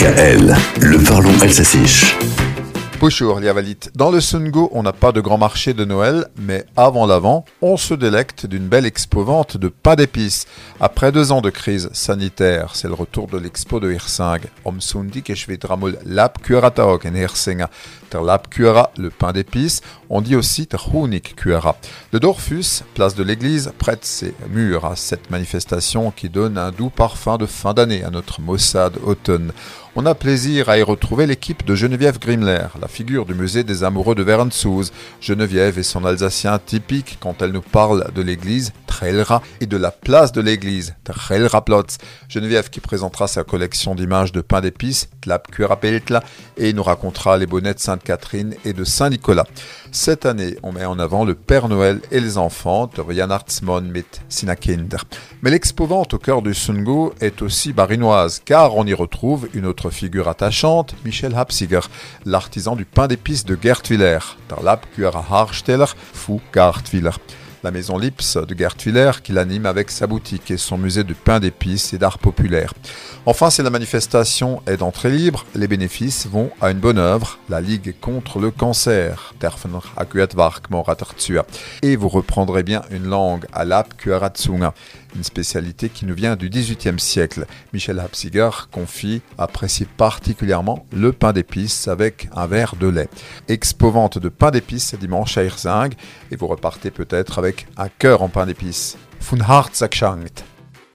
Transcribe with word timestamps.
DKL, 0.00 0.56
le 0.80 0.98
parlons 0.98 1.38
alsacien. 1.42 1.82
Bonjour 3.00 3.40
Liavalit. 3.40 3.78
Dans 3.94 4.10
le 4.10 4.20
Sungo, 4.20 4.68
on 4.74 4.82
n'a 4.82 4.92
pas 4.92 5.10
de 5.10 5.22
grand 5.22 5.38
marché 5.38 5.72
de 5.72 5.86
Noël, 5.86 6.26
mais 6.36 6.66
avant 6.76 7.06
l'avant, 7.06 7.46
on 7.62 7.78
se 7.78 7.94
délecte 7.94 8.44
d'une 8.44 8.68
belle 8.68 8.84
expo-vente 8.84 9.56
de 9.56 9.68
pain 9.68 9.94
d'épices. 9.94 10.46
Après 10.80 11.10
deux 11.10 11.32
ans 11.32 11.40
de 11.40 11.48
crise 11.48 11.88
sanitaire, 11.94 12.72
c'est 12.74 12.88
le 12.88 12.94
retour 12.94 13.26
de 13.26 13.38
l'expo 13.38 13.80
de 13.80 13.90
Hirsing. 13.90 14.40
Om 14.66 14.82
Sundi 14.82 15.22
Dramul 15.58 15.96
Lab 16.04 16.32
Kurataok 16.42 17.06
en 17.06 17.14
Hirsinga. 17.14 17.70
Ter 18.10 18.22
Lab 18.22 18.48
Kura, 18.48 18.90
le 18.98 19.08
pain 19.08 19.32
d'épices, 19.32 19.80
on 20.10 20.20
dit 20.20 20.36
aussi 20.36 20.66
Ter 20.66 20.86
Hunik 20.92 21.36
Kura. 21.36 21.76
Le 22.12 22.20
Dorfus, 22.20 22.82
place 22.92 23.14
de 23.14 23.22
l'église, 23.22 23.72
prête 23.78 24.04
ses 24.04 24.34
murs 24.50 24.84
à 24.84 24.94
cette 24.94 25.30
manifestation 25.30 26.10
qui 26.10 26.28
donne 26.28 26.58
un 26.58 26.70
doux 26.70 26.90
parfum 26.90 27.38
de 27.38 27.46
fin 27.46 27.72
d'année 27.72 28.04
à 28.04 28.10
notre 28.10 28.42
Mossad 28.42 28.98
automne 29.02 29.52
on 29.96 30.06
a 30.06 30.14
plaisir 30.14 30.68
à 30.68 30.78
y 30.78 30.82
retrouver 30.82 31.26
l'équipe 31.26 31.64
de 31.64 31.74
Geneviève 31.74 32.18
Grimler, 32.18 32.66
la 32.80 32.88
figure 32.90 33.24
du 33.24 33.34
musée 33.34 33.64
des 33.64 33.84
amoureux 33.84 34.14
de 34.14 34.22
Vernsouz. 34.22 34.92
Geneviève 35.20 35.78
et 35.78 35.82
son 35.82 36.04
alsacien 36.04 36.58
typique 36.58 37.16
quand 37.20 37.40
elle 37.40 37.52
nous 37.52 37.62
parle 37.62 38.12
de 38.14 38.20
l'église 38.20 38.72
Et 39.02 39.66
de 39.66 39.76
la 39.78 39.90
place 39.90 40.30
de 40.32 40.42
l'église 40.42 40.94
Trelraplatz. 41.04 41.96
Geneviève 42.28 42.68
qui 42.68 42.80
présentera 42.80 43.28
sa 43.28 43.44
collection 43.44 43.94
d'images 43.94 44.30
de 44.30 44.42
pain 44.42 44.60
d'épices, 44.60 45.08
Tlap 45.22 45.48
et 46.58 46.72
nous 46.74 46.82
racontera 46.82 47.38
les 47.38 47.46
bonnets 47.46 47.72
de 47.72 47.78
Sainte-Catherine 47.78 48.54
et 48.66 48.74
de 48.74 48.84
Saint-Nicolas. 48.84 49.46
Cette 49.90 50.26
année, 50.26 50.56
on 50.62 50.72
met 50.72 50.84
en 50.84 50.98
avant 50.98 51.24
le 51.24 51.34
Père 51.34 51.68
Noël 51.68 52.00
et 52.10 52.20
les 52.20 52.36
enfants 52.36 52.90
de 52.94 53.00
Weihnachtsmann 53.00 53.90
mit 53.90 54.04
Sinakinder. 54.28 54.98
Mais 55.40 55.50
l'expo-vente 55.50 56.12
au 56.12 56.18
cœur 56.18 56.42
du 56.42 56.52
Sungo 56.52 57.14
est 57.20 57.40
aussi 57.40 57.72
barinoise, 57.72 58.42
car 58.44 58.76
on 58.76 58.84
y 58.84 58.92
retrouve 58.92 59.48
une 59.54 59.64
autre 59.64 59.88
figure 59.88 60.28
attachante, 60.28 60.94
Michel 61.06 61.34
Hapsiger, 61.34 61.80
l'artisan 62.26 62.76
du 62.76 62.84
pain 62.84 63.08
d'épices 63.08 63.46
de 63.46 63.56
Gertwiller, 63.60 64.18
Labkürer 64.62 65.20
Harsteller, 65.30 65.86
Fou 66.12 66.40
Gertwiller 66.54 67.12
la 67.62 67.70
maison 67.70 67.98
Lips 67.98 68.36
de 68.36 68.56
Gertwiller 68.56 69.22
qui 69.22 69.32
l'anime 69.32 69.66
avec 69.66 69.90
sa 69.90 70.06
boutique 70.06 70.50
et 70.50 70.56
son 70.56 70.78
musée 70.78 71.04
de 71.04 71.14
pain 71.14 71.40
d'épices 71.40 71.92
et 71.92 71.98
d'art 71.98 72.18
populaire. 72.18 72.72
Enfin, 73.26 73.50
si 73.50 73.62
la 73.62 73.70
manifestation 73.70 74.62
est 74.66 74.78
d'entrée 74.78 75.10
libre, 75.10 75.44
les 75.54 75.68
bénéfices 75.68 76.26
vont 76.26 76.50
à 76.60 76.70
une 76.70 76.78
bonne 76.78 76.98
œuvre, 76.98 77.38
la 77.48 77.60
Ligue 77.60 77.94
contre 78.00 78.38
le 78.38 78.50
cancer, 78.50 79.34
et 81.82 81.96
vous 81.96 82.08
reprendrez 82.08 82.62
bien 82.62 82.82
une 82.90 83.06
langue 83.06 83.46
à 83.52 83.64
l'Ap 83.64 83.94
une 85.16 85.24
spécialité 85.24 85.88
qui 85.88 86.06
nous 86.06 86.14
vient 86.14 86.36
du 86.36 86.48
XVIIIe 86.48 86.98
siècle. 86.98 87.46
Michel 87.72 87.98
Hapsiger 87.98 88.50
confie 88.70 89.22
apprécier 89.38 89.86
particulièrement 89.96 90.86
le 90.92 91.12
pain 91.12 91.32
d'épices 91.32 91.88
avec 91.88 92.28
un 92.34 92.46
verre 92.46 92.76
de 92.76 92.86
lait. 92.86 93.08
Expo-vente 93.48 94.18
de 94.18 94.28
pain 94.28 94.50
d'épices 94.50 94.94
dimanche 94.94 95.36
à 95.36 95.44
Hirzing 95.44 95.94
et 96.30 96.36
vous 96.36 96.46
repartez 96.46 96.90
peut-être 96.90 97.38
avec 97.38 97.49
un 97.76 97.88
cœur 97.88 98.22
en 98.22 98.28
pain 98.28 98.46
d'épices. 98.46 98.96
Von 99.20 99.38